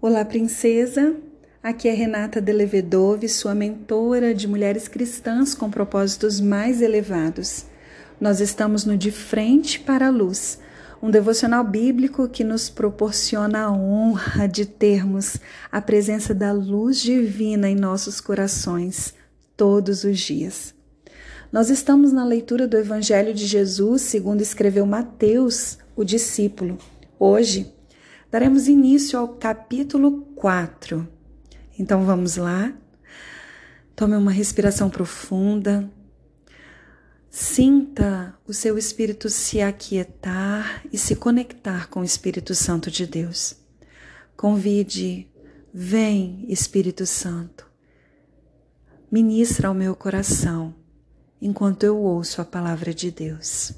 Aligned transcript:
Olá, 0.00 0.24
princesa. 0.24 1.16
Aqui 1.60 1.88
é 1.88 1.92
Renata 1.92 2.40
Delevedove, 2.40 3.28
sua 3.28 3.52
mentora 3.52 4.32
de 4.32 4.46
mulheres 4.46 4.86
cristãs 4.86 5.56
com 5.56 5.68
propósitos 5.68 6.40
mais 6.40 6.80
elevados. 6.80 7.66
Nós 8.20 8.38
estamos 8.38 8.84
no 8.84 8.96
De 8.96 9.10
Frente 9.10 9.80
para 9.80 10.06
a 10.06 10.10
Luz, 10.10 10.60
um 11.02 11.10
devocional 11.10 11.64
bíblico 11.64 12.28
que 12.28 12.44
nos 12.44 12.70
proporciona 12.70 13.64
a 13.64 13.72
honra 13.72 14.46
de 14.46 14.66
termos 14.66 15.38
a 15.72 15.82
presença 15.82 16.32
da 16.32 16.52
luz 16.52 17.00
divina 17.00 17.68
em 17.68 17.74
nossos 17.74 18.20
corações 18.20 19.14
todos 19.56 20.04
os 20.04 20.20
dias. 20.20 20.72
Nós 21.50 21.70
estamos 21.70 22.12
na 22.12 22.24
leitura 22.24 22.68
do 22.68 22.76
Evangelho 22.76 23.34
de 23.34 23.48
Jesus, 23.48 24.02
segundo 24.02 24.42
escreveu 24.42 24.86
Mateus, 24.86 25.76
o 25.96 26.04
discípulo. 26.04 26.78
Hoje, 27.18 27.76
daremos 28.30 28.68
início 28.68 29.18
ao 29.18 29.28
capítulo 29.28 30.22
4. 30.34 31.06
Então 31.78 32.04
vamos 32.04 32.36
lá. 32.36 32.72
Tome 33.94 34.16
uma 34.16 34.30
respiração 34.30 34.90
profunda. 34.90 35.90
Sinta 37.30 38.34
o 38.46 38.52
seu 38.52 38.78
espírito 38.78 39.28
se 39.28 39.60
aquietar 39.60 40.82
e 40.92 40.98
se 40.98 41.14
conectar 41.14 41.88
com 41.88 42.00
o 42.00 42.04
Espírito 42.04 42.54
Santo 42.54 42.90
de 42.90 43.06
Deus. 43.06 43.56
Convide, 44.36 45.28
vem 45.72 46.46
Espírito 46.48 47.04
Santo, 47.04 47.66
ministra 49.10 49.68
ao 49.68 49.74
meu 49.74 49.94
coração 49.94 50.74
enquanto 51.40 51.84
eu 51.84 51.98
ouço 51.98 52.40
a 52.40 52.44
palavra 52.44 52.94
de 52.94 53.10
Deus. 53.10 53.72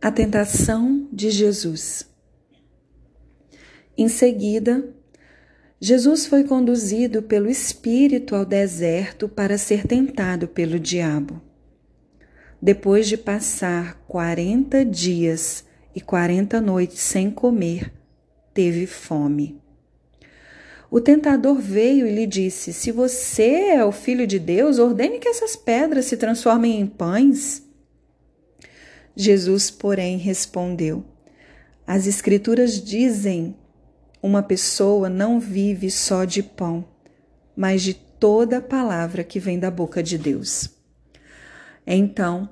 A 0.00 0.10
tentação 0.10 1.01
de 1.12 1.30
Jesus. 1.30 2.08
Em 3.96 4.08
seguida, 4.08 4.88
Jesus 5.78 6.24
foi 6.24 6.44
conduzido 6.44 7.22
pelo 7.22 7.50
Espírito 7.50 8.34
ao 8.34 8.46
deserto 8.46 9.28
para 9.28 9.58
ser 9.58 9.86
tentado 9.86 10.48
pelo 10.48 10.80
diabo. 10.80 11.42
Depois 12.60 13.06
de 13.08 13.16
passar 13.16 14.00
quarenta 14.08 14.84
dias 14.84 15.64
e 15.94 16.00
quarenta 16.00 16.60
noites 16.60 17.00
sem 17.00 17.30
comer, 17.30 17.92
teve 18.54 18.86
fome. 18.86 19.60
O 20.90 21.00
tentador 21.00 21.58
veio 21.58 22.06
e 22.06 22.14
lhe 22.14 22.26
disse: 22.26 22.72
Se 22.72 22.92
você 22.92 23.70
é 23.70 23.84
o 23.84 23.90
filho 23.90 24.26
de 24.26 24.38
Deus, 24.38 24.78
ordene 24.78 25.18
que 25.18 25.28
essas 25.28 25.56
pedras 25.56 26.04
se 26.04 26.16
transformem 26.16 26.80
em 26.80 26.86
pães. 26.86 27.66
Jesus, 29.16 29.70
porém, 29.70 30.16
respondeu: 30.16 31.04
As 31.86 32.06
Escrituras 32.06 32.82
dizem: 32.82 33.54
uma 34.22 34.42
pessoa 34.42 35.08
não 35.08 35.40
vive 35.40 35.90
só 35.90 36.24
de 36.24 36.42
pão, 36.42 36.84
mas 37.56 37.82
de 37.82 37.94
toda 37.94 38.60
palavra 38.60 39.24
que 39.24 39.40
vem 39.40 39.58
da 39.58 39.70
boca 39.70 40.02
de 40.02 40.16
Deus. 40.16 40.70
Então, 41.84 42.48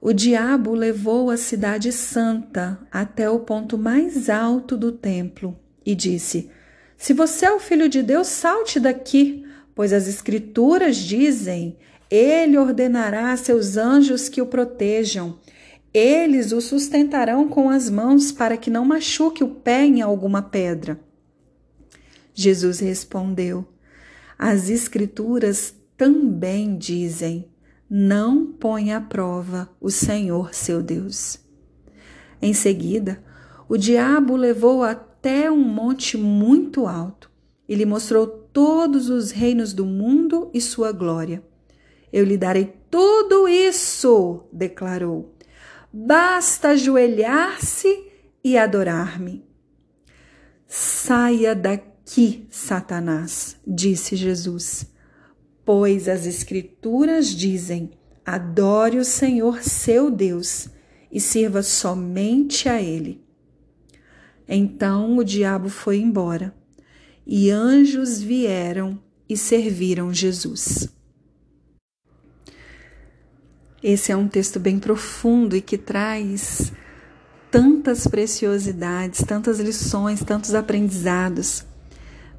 o 0.00 0.12
diabo 0.12 0.74
levou 0.74 1.30
a 1.30 1.36
cidade 1.36 1.90
santa 1.90 2.78
até 2.92 3.28
o 3.28 3.40
ponto 3.40 3.78
mais 3.78 4.28
alto 4.28 4.76
do 4.76 4.92
templo 4.92 5.58
e 5.84 5.94
disse: 5.94 6.50
Se 6.96 7.12
você 7.12 7.46
é 7.46 7.52
o 7.52 7.58
filho 7.58 7.88
de 7.88 8.02
Deus, 8.02 8.28
salte 8.28 8.78
daqui, 8.78 9.44
pois 9.74 9.92
as 9.92 10.06
Escrituras 10.06 10.96
dizem: 10.96 11.76
Ele 12.10 12.58
ordenará 12.58 13.32
a 13.32 13.36
seus 13.36 13.76
anjos 13.76 14.28
que 14.28 14.42
o 14.42 14.46
protejam 14.46 15.38
eles 15.92 16.52
o 16.52 16.60
sustentarão 16.60 17.48
com 17.48 17.70
as 17.70 17.88
mãos 17.88 18.30
para 18.30 18.56
que 18.56 18.70
não 18.70 18.84
machuque 18.84 19.42
o 19.42 19.48
pé 19.48 19.84
em 19.84 20.02
alguma 20.02 20.42
pedra. 20.42 21.00
Jesus 22.34 22.80
respondeu: 22.80 23.66
As 24.38 24.68
Escrituras 24.68 25.74
também 25.96 26.76
dizem: 26.76 27.48
Não 27.88 28.46
põe 28.46 28.92
à 28.92 29.00
prova 29.00 29.68
o 29.80 29.90
Senhor 29.90 30.54
seu 30.54 30.82
Deus. 30.82 31.38
Em 32.40 32.52
seguida, 32.52 33.22
o 33.68 33.76
diabo 33.76 34.36
levou 34.36 34.84
até 34.84 35.50
um 35.50 35.62
monte 35.62 36.16
muito 36.16 36.86
alto 36.86 37.30
e 37.68 37.74
lhe 37.74 37.84
mostrou 37.84 38.26
todos 38.26 39.10
os 39.10 39.30
reinos 39.30 39.72
do 39.72 39.84
mundo 39.84 40.50
e 40.54 40.60
sua 40.60 40.92
glória. 40.92 41.42
Eu 42.12 42.24
lhe 42.24 42.36
darei 42.36 42.72
tudo 42.90 43.48
isso, 43.48 44.44
declarou 44.52 45.37
basta 45.92 46.68
ajoelhar-se 46.68 48.12
e 48.42 48.56
adorar-me. 48.56 49.44
Saia 50.66 51.54
daqui, 51.54 52.46
Satanás, 52.50 53.56
disse 53.66 54.16
Jesus, 54.16 54.86
pois 55.64 56.08
as 56.08 56.26
Escrituras 56.26 57.28
dizem: 57.28 57.90
adore 58.24 58.98
o 58.98 59.04
Senhor 59.04 59.62
seu 59.62 60.10
Deus 60.10 60.68
e 61.10 61.20
sirva 61.20 61.62
somente 61.62 62.68
a 62.68 62.80
Ele. 62.80 63.24
Então 64.46 65.16
o 65.16 65.24
diabo 65.24 65.68
foi 65.68 65.98
embora 65.98 66.54
e 67.26 67.50
anjos 67.50 68.20
vieram 68.20 68.98
e 69.28 69.36
serviram 69.36 70.12
Jesus. 70.12 70.88
Esse 73.82 74.10
é 74.10 74.16
um 74.16 74.26
texto 74.26 74.58
bem 74.58 74.78
profundo 74.78 75.54
e 75.54 75.60
que 75.60 75.78
traz 75.78 76.72
tantas 77.50 78.06
preciosidades, 78.08 79.22
tantas 79.24 79.60
lições, 79.60 80.22
tantos 80.24 80.54
aprendizados. 80.54 81.64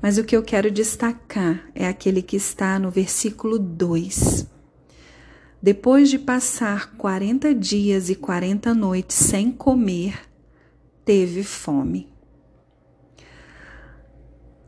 Mas 0.02 0.18
o 0.18 0.24
que 0.24 0.36
eu 0.36 0.44
quero 0.44 0.70
destacar 0.70 1.70
é 1.74 1.88
aquele 1.88 2.22
que 2.22 2.36
está 2.36 2.78
no 2.78 2.92
versículo 2.92 3.58
2. 3.58 4.48
Depois 5.62 6.10
de 6.10 6.20
passar 6.20 6.96
40 6.96 7.54
dias 7.56 8.10
e 8.10 8.16
40 8.16 8.74
noites 8.74 9.16
sem 9.16 9.52
comer, 9.52 10.20
teve 11.06 11.44
fome. 11.44 12.10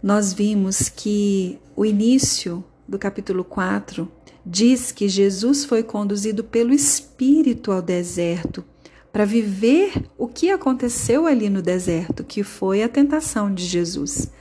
Nós 0.01 0.33
vimos 0.33 0.89
que 0.89 1.59
o 1.75 1.85
início 1.85 2.63
do 2.87 2.97
capítulo 2.97 3.43
4 3.43 4.11
diz 4.45 4.91
que 4.91 5.07
Jesus 5.07 5.65
foi 5.65 5.83
conduzido 5.83 6.43
pelo 6.43 6.73
Espírito 6.73 7.71
ao 7.71 7.81
deserto 7.81 8.63
para 9.11 9.25
viver 9.25 9.91
o 10.17 10.27
que 10.27 10.49
aconteceu 10.49 11.27
ali 11.27 11.49
no 11.49 11.61
deserto, 11.61 12.23
que 12.23 12.43
foi 12.43 12.81
a 12.81 12.89
tentação 12.89 13.53
de 13.53 13.65
Jesus. 13.65 14.31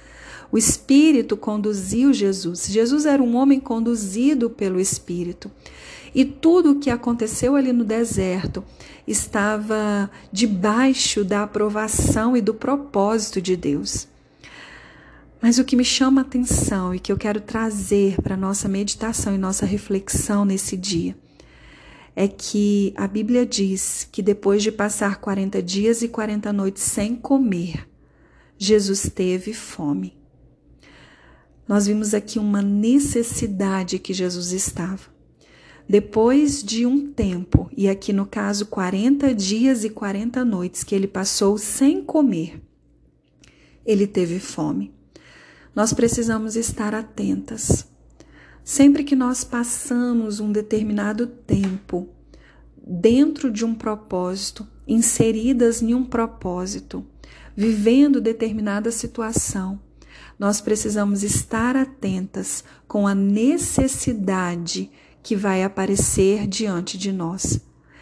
O 0.52 0.58
Espírito 0.58 1.36
conduziu 1.36 2.12
Jesus. 2.12 2.66
Jesus 2.68 3.06
era 3.06 3.22
um 3.22 3.36
homem 3.36 3.60
conduzido 3.60 4.50
pelo 4.50 4.80
Espírito. 4.80 5.50
E 6.14 6.24
tudo 6.24 6.72
o 6.72 6.80
que 6.80 6.90
aconteceu 6.90 7.54
ali 7.54 7.72
no 7.72 7.84
deserto 7.84 8.64
estava 9.06 10.10
debaixo 10.32 11.24
da 11.24 11.44
aprovação 11.44 12.36
e 12.36 12.40
do 12.40 12.52
propósito 12.52 13.40
de 13.40 13.56
Deus. 13.56 14.08
Mas 15.40 15.58
o 15.58 15.64
que 15.64 15.74
me 15.74 15.84
chama 15.84 16.20
a 16.20 16.24
atenção 16.24 16.94
e 16.94 17.00
que 17.00 17.10
eu 17.10 17.16
quero 17.16 17.40
trazer 17.40 18.20
para 18.20 18.36
nossa 18.36 18.68
meditação 18.68 19.34
e 19.34 19.38
nossa 19.38 19.64
reflexão 19.64 20.44
nesse 20.44 20.76
dia 20.76 21.16
é 22.14 22.28
que 22.28 22.92
a 22.94 23.08
Bíblia 23.08 23.46
diz 23.46 24.06
que 24.12 24.20
depois 24.20 24.62
de 24.62 24.70
passar 24.70 25.18
40 25.18 25.62
dias 25.62 26.02
e 26.02 26.08
40 26.08 26.52
noites 26.52 26.82
sem 26.82 27.16
comer, 27.16 27.88
Jesus 28.58 29.10
teve 29.14 29.54
fome. 29.54 30.18
Nós 31.66 31.86
vimos 31.86 32.12
aqui 32.12 32.38
uma 32.38 32.60
necessidade 32.60 33.98
que 33.98 34.12
Jesus 34.12 34.52
estava. 34.52 35.08
Depois 35.88 36.62
de 36.62 36.84
um 36.84 37.10
tempo, 37.10 37.70
e 37.74 37.88
aqui 37.88 38.12
no 38.12 38.26
caso 38.26 38.66
40 38.66 39.34
dias 39.34 39.84
e 39.84 39.88
40 39.88 40.44
noites 40.44 40.84
que 40.84 40.94
ele 40.94 41.06
passou 41.06 41.56
sem 41.56 42.02
comer, 42.02 42.60
ele 43.86 44.06
teve 44.06 44.38
fome 44.38 44.99
nós 45.74 45.92
precisamos 45.92 46.56
estar 46.56 46.94
atentas. 46.94 47.86
Sempre 48.64 49.04
que 49.04 49.16
nós 49.16 49.44
passamos 49.44 50.40
um 50.40 50.52
determinado 50.52 51.26
tempo 51.26 52.08
dentro 52.86 53.50
de 53.50 53.64
um 53.64 53.74
propósito, 53.74 54.66
inseridas 54.86 55.80
em 55.80 55.94
um 55.94 56.04
propósito, 56.04 57.04
vivendo 57.56 58.20
determinada 58.20 58.90
situação, 58.90 59.80
nós 60.38 60.60
precisamos 60.60 61.22
estar 61.22 61.76
atentas 61.76 62.64
com 62.88 63.06
a 63.06 63.14
necessidade 63.14 64.90
que 65.22 65.36
vai 65.36 65.62
aparecer 65.62 66.46
diante 66.46 66.96
de 66.96 67.12
nós. 67.12 67.60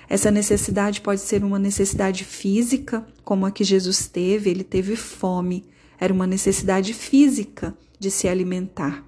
Essa 0.08 0.30
necessidade 0.30 1.00
pode 1.00 1.20
ser 1.20 1.44
uma 1.44 1.58
necessidade 1.58 2.24
física, 2.24 3.06
como 3.24 3.44
a 3.44 3.50
que 3.50 3.64
Jesus 3.64 4.06
teve, 4.06 4.48
ele 4.48 4.64
teve 4.64 4.96
fome 4.96 5.64
era 5.98 6.12
uma 6.12 6.26
necessidade 6.26 6.94
física 6.94 7.76
de 7.98 8.10
se 8.10 8.28
alimentar. 8.28 9.04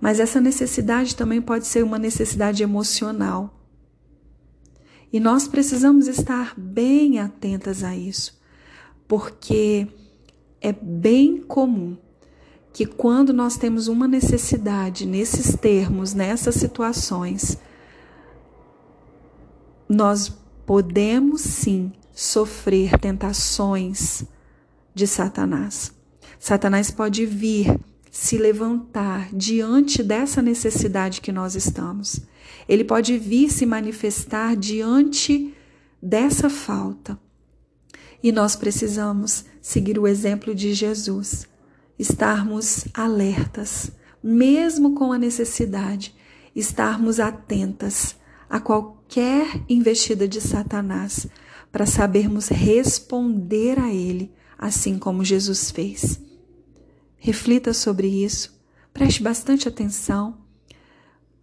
Mas 0.00 0.18
essa 0.18 0.40
necessidade 0.40 1.14
também 1.14 1.40
pode 1.40 1.66
ser 1.66 1.84
uma 1.84 1.98
necessidade 1.98 2.62
emocional. 2.62 3.58
E 5.12 5.20
nós 5.20 5.46
precisamos 5.46 6.08
estar 6.08 6.54
bem 6.58 7.18
atentas 7.20 7.84
a 7.84 7.94
isso, 7.94 8.40
porque 9.06 9.86
é 10.60 10.72
bem 10.72 11.38
comum 11.42 11.96
que 12.72 12.86
quando 12.86 13.32
nós 13.32 13.56
temos 13.58 13.86
uma 13.86 14.08
necessidade 14.08 15.04
nesses 15.06 15.54
termos, 15.54 16.14
nessas 16.14 16.54
situações, 16.54 17.58
nós 19.86 20.30
podemos 20.64 21.42
sim 21.42 21.92
sofrer 22.14 22.98
tentações 22.98 24.24
de 24.94 25.06
Satanás. 25.06 25.92
Satanás 26.38 26.90
pode 26.90 27.24
vir 27.24 27.78
se 28.10 28.36
levantar 28.36 29.28
diante 29.32 30.02
dessa 30.02 30.42
necessidade 30.42 31.20
que 31.20 31.32
nós 31.32 31.54
estamos. 31.54 32.20
Ele 32.68 32.84
pode 32.84 33.16
vir 33.16 33.50
se 33.50 33.64
manifestar 33.64 34.54
diante 34.56 35.54
dessa 36.02 36.50
falta. 36.50 37.18
E 38.22 38.30
nós 38.30 38.54
precisamos 38.54 39.44
seguir 39.60 39.98
o 39.98 40.06
exemplo 40.06 40.54
de 40.54 40.74
Jesus, 40.74 41.46
estarmos 41.98 42.84
alertas, 42.92 43.90
mesmo 44.22 44.94
com 44.94 45.12
a 45.12 45.18
necessidade, 45.18 46.14
estarmos 46.54 47.18
atentas 47.18 48.14
a 48.48 48.60
qualquer 48.60 49.62
investida 49.68 50.28
de 50.28 50.40
Satanás, 50.40 51.26
para 51.72 51.86
sabermos 51.86 52.48
responder 52.48 53.78
a 53.78 53.92
ele, 53.92 54.30
assim 54.62 54.96
como 54.96 55.24
Jesus 55.24 55.72
fez. 55.72 56.20
Reflita 57.18 57.74
sobre 57.74 58.06
isso, 58.06 58.56
preste 58.94 59.20
bastante 59.20 59.66
atenção, 59.66 60.38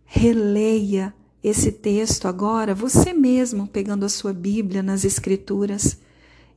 releia 0.06 1.14
esse 1.44 1.70
texto 1.70 2.30
agora, 2.30 2.74
você 2.74 3.12
mesmo 3.12 3.68
pegando 3.68 4.06
a 4.06 4.10
sua 4.10 4.32
Bíblia 4.32 4.82
nas 4.82 5.04
Escrituras 5.04 6.00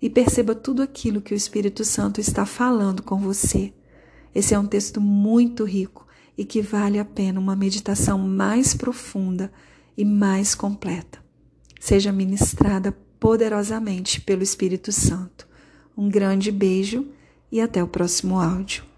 e 0.01 0.09
perceba 0.09 0.55
tudo 0.55 0.83
aquilo 0.83 1.21
que 1.21 1.35
o 1.35 1.37
Espírito 1.37 1.85
Santo 1.85 2.21
está 2.21 2.47
falando 2.47 3.03
com 3.03 3.19
você. 3.19 3.73
Esse 4.33 4.55
é 4.55 4.59
um 4.59 4.67
texto 4.67 5.01
muito 5.01 5.65
rico 5.65 6.07
e 6.39 6.45
que 6.45 6.63
vale 6.63 7.01
a 7.01 7.05
pena 7.05 7.41
uma 7.41 7.57
meditação 7.57 8.19
mais 8.19 8.73
profunda 8.73 9.53
e 9.97 10.05
mais 10.05 10.55
completa. 10.55 11.19
Seja 11.81 12.13
ministrada 12.13 12.93
poderosamente 13.19 14.21
pelo 14.21 14.45
Espírito 14.45 14.93
Santo. 14.93 15.51
Um 15.97 16.09
grande 16.09 16.51
beijo 16.51 17.07
e 17.51 17.61
até 17.61 17.83
o 17.83 17.87
próximo 17.87 18.39
áudio. 18.39 18.92